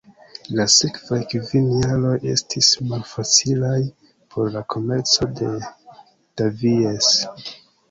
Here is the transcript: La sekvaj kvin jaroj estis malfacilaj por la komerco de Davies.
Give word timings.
La 0.59 0.63
sekvaj 0.75 1.19
kvin 1.33 1.67
jaroj 1.81 2.13
estis 2.31 2.71
malfacilaj 2.93 3.77
por 4.33 4.51
la 4.57 4.65
komerco 4.77 5.31
de 5.43 5.55
Davies. 5.79 7.15